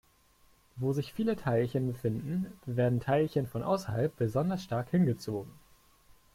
[0.77, 5.51] Wo sich viele Teilchen befinden, werden Teilchen von außerhalb besonders stark hingezogen.